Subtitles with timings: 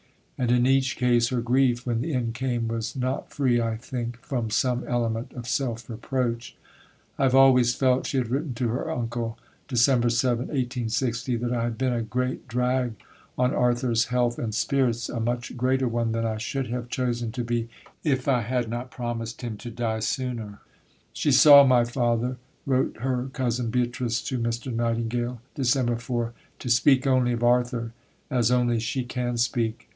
[0.35, 4.17] And in each case her grief, when the end came, was not free, I think,
[4.23, 6.57] from some element of self reproach.
[7.19, 9.37] "I have always felt," she had written to her uncle
[9.69, 9.77] (Dec.
[9.79, 12.93] 7, 1860), "that I have been a great drag
[13.37, 17.43] on Arthur's health and spirits, a much greater one than I should have chosen to
[17.43, 17.69] be,
[18.03, 20.57] if I had not promised him to die sooner."
[21.13, 24.73] "She saw my father," wrote her cousin Beatrice to Mr.
[24.73, 26.01] Nightingale (Dec.
[26.01, 27.93] 4), "to speak only of Arthur,
[28.31, 29.87] as only she can speak.